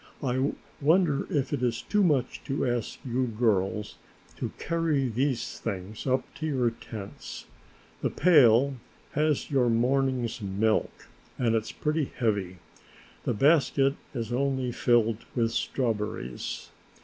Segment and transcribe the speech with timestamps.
[0.23, 3.99] "I wonder if it is too much to ask you girls
[4.37, 7.45] to carry these things up to your tents;
[8.01, 8.77] the pail
[9.11, 11.05] has your morning's milk
[11.37, 12.57] and is pretty heavy;
[13.25, 16.71] the basket is only filled with strawberries.